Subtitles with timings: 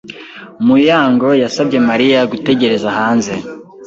[0.65, 3.33] Muyango yasabye Mariya gutegereza hanze.